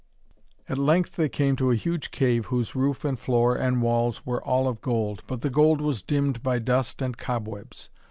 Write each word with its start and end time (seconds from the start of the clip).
At 0.67 0.79
length 0.79 1.15
they 1.15 1.29
came 1.29 1.55
to 1.57 1.69
a 1.69 1.75
huge 1.75 2.09
cave 2.09 2.47
whose 2.47 2.73
roof 2.75 3.05
and 3.05 3.19
floor 3.19 3.55
and 3.55 3.83
walls 3.83 4.25
were 4.25 4.43
all 4.43 4.67
of 4.67 4.81
gold, 4.81 5.21
but 5.27 5.41
the 5.41 5.51
gold 5.51 5.79
was 5.79 6.01
dimmed 6.01 6.41
by 6.41 6.57
dust 6.57 7.03
and 7.03 7.15
cobwebs. 7.15 7.91